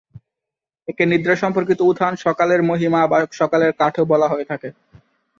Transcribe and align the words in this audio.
একে 0.87 1.03
নিদ্রা-সম্পর্কিত 1.05 1.79
উত্থান, 1.81 2.13
সকালের 2.25 2.61
মহিমা 2.63 3.01
বা 3.07 3.19
সকালের 3.31 3.71
কাঠ-ও 3.79 4.03
বলা 4.11 4.27
হয়ে 4.27 4.49
থাকে। 4.51 4.69